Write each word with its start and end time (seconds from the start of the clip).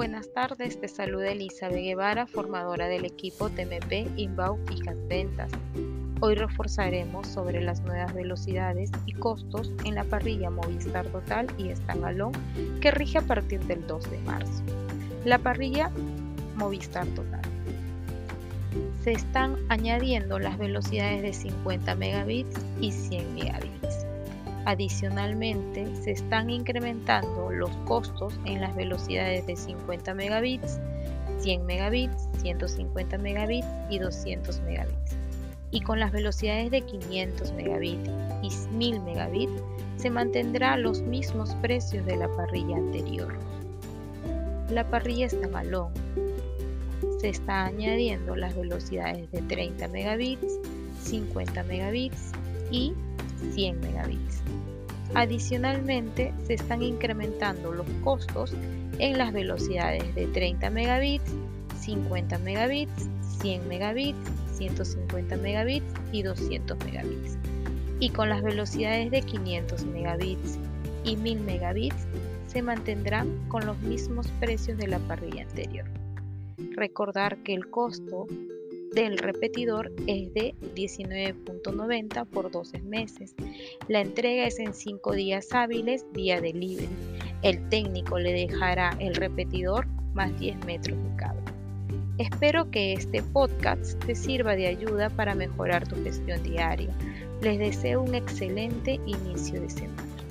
Buenas 0.00 0.32
tardes, 0.32 0.80
te 0.80 0.88
saluda 0.88 1.30
Elizabeth 1.30 1.82
Guevara, 1.82 2.26
formadora 2.26 2.88
del 2.88 3.04
equipo 3.04 3.50
TMP 3.50 4.08
Inbound 4.16 4.66
Fijas 4.66 4.96
Ventas. 5.08 5.52
Hoy 6.20 6.36
reforzaremos 6.36 7.26
sobre 7.26 7.60
las 7.60 7.82
nuevas 7.82 8.14
velocidades 8.14 8.90
y 9.04 9.12
costos 9.12 9.70
en 9.84 9.96
la 9.96 10.04
parrilla 10.04 10.48
Movistar 10.48 11.06
Total 11.08 11.48
y 11.58 11.68
Standalone 11.68 12.38
que 12.80 12.92
rige 12.92 13.18
a 13.18 13.26
partir 13.26 13.60
del 13.66 13.86
2 13.86 14.10
de 14.10 14.18
marzo. 14.20 14.62
La 15.26 15.36
parrilla 15.36 15.90
Movistar 16.56 17.06
Total. 17.08 17.42
Se 19.04 19.12
están 19.12 19.58
añadiendo 19.68 20.38
las 20.38 20.56
velocidades 20.56 21.20
de 21.20 21.34
50 21.34 21.94
megabits 21.96 22.58
y 22.80 22.90
100 22.90 23.34
megabits. 23.34 24.09
Adicionalmente, 24.70 25.84
se 25.96 26.12
están 26.12 26.48
incrementando 26.48 27.50
los 27.50 27.70
costos 27.86 28.38
en 28.44 28.60
las 28.60 28.76
velocidades 28.76 29.44
de 29.44 29.56
50 29.56 30.14
megabits, 30.14 30.78
100 31.40 31.66
megabits, 31.66 32.28
150 32.40 33.18
megabits 33.18 33.66
y 33.90 33.98
200 33.98 34.60
megabits. 34.60 35.16
Y 35.72 35.80
con 35.80 35.98
las 35.98 36.12
velocidades 36.12 36.70
de 36.70 36.82
500 36.82 37.52
megabits 37.54 38.08
y 38.42 38.76
1000 38.76 39.00
megabits 39.00 39.60
se 39.96 40.08
mantendrá 40.08 40.76
los 40.76 41.02
mismos 41.02 41.52
precios 41.56 42.06
de 42.06 42.16
la 42.16 42.28
parrilla 42.36 42.76
anterior. 42.76 43.36
La 44.70 44.88
parrilla 44.88 45.26
está 45.26 45.48
malón. 45.48 45.92
Se 47.18 47.30
está 47.30 47.64
añadiendo 47.64 48.36
las 48.36 48.54
velocidades 48.54 49.32
de 49.32 49.42
30 49.42 49.88
megabits, 49.88 50.60
50 51.02 51.64
megabits 51.64 52.30
y 52.70 52.94
100 53.54 53.80
megabits. 53.80 54.42
Adicionalmente, 55.14 56.32
se 56.46 56.54
están 56.54 56.82
incrementando 56.82 57.72
los 57.72 57.86
costos 58.04 58.54
en 58.98 59.18
las 59.18 59.32
velocidades 59.32 60.14
de 60.14 60.26
30 60.26 60.70
megabits, 60.70 61.32
50 61.80 62.38
megabits, 62.38 63.08
100 63.40 63.68
megabits, 63.68 64.18
150 64.54 65.36
megabits 65.36 65.86
y 66.12 66.22
200 66.22 66.78
megabits. 66.84 67.38
Y 67.98 68.10
con 68.10 68.28
las 68.28 68.42
velocidades 68.42 69.10
de 69.10 69.22
500 69.22 69.84
megabits 69.86 70.58
y 71.04 71.16
1000 71.16 71.40
megabits 71.40 72.06
se 72.46 72.62
mantendrán 72.62 73.48
con 73.48 73.66
los 73.66 73.78
mismos 73.80 74.26
precios 74.38 74.76
de 74.78 74.88
la 74.88 74.98
parrilla 75.00 75.42
anterior. 75.42 75.86
Recordar 76.76 77.38
que 77.42 77.54
el 77.54 77.68
costo 77.70 78.26
del 78.92 79.18
repetidor 79.18 79.92
es 80.06 80.32
de 80.34 80.54
19.90 80.74 82.26
por 82.26 82.50
12 82.50 82.80
meses. 82.82 83.34
La 83.88 84.00
entrega 84.00 84.46
es 84.46 84.58
en 84.58 84.74
5 84.74 85.12
días 85.12 85.48
hábiles 85.52 86.04
vía 86.12 86.40
delivery. 86.40 86.88
El 87.42 87.68
técnico 87.68 88.18
le 88.18 88.32
dejará 88.32 88.96
el 89.00 89.14
repetidor 89.14 89.86
más 90.14 90.38
10 90.38 90.64
metros 90.66 90.98
de 91.02 91.16
cable. 91.16 91.40
Espero 92.18 92.70
que 92.70 92.92
este 92.92 93.22
podcast 93.22 93.98
te 94.04 94.14
sirva 94.14 94.54
de 94.54 94.66
ayuda 94.66 95.08
para 95.08 95.34
mejorar 95.34 95.88
tu 95.88 95.96
gestión 96.04 96.42
diaria. 96.42 96.94
Les 97.40 97.58
deseo 97.58 98.02
un 98.02 98.14
excelente 98.14 99.00
inicio 99.06 99.60
de 99.60 99.70
semana. 99.70 100.29